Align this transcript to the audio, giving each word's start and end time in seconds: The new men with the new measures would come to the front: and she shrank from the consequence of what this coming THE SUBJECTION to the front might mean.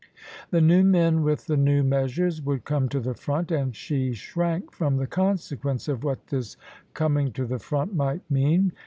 The 0.49 0.61
new 0.61 0.83
men 0.83 1.21
with 1.21 1.45
the 1.45 1.55
new 1.57 1.83
measures 1.83 2.41
would 2.41 2.65
come 2.65 2.89
to 2.89 2.99
the 2.99 3.13
front: 3.13 3.51
and 3.51 3.75
she 3.75 4.13
shrank 4.13 4.71
from 4.71 4.97
the 4.97 5.05
consequence 5.05 5.87
of 5.87 6.03
what 6.03 6.25
this 6.25 6.57
coming 6.95 7.25
THE 7.27 7.33
SUBJECTION 7.33 7.45
to 7.47 7.53
the 7.53 7.59
front 7.59 7.93
might 7.95 8.21
mean. 8.31 8.71